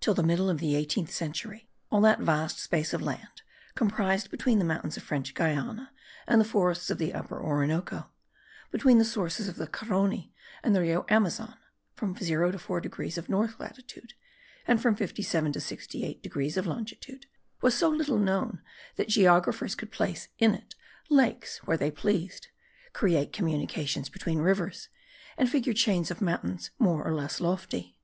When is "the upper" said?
6.98-7.40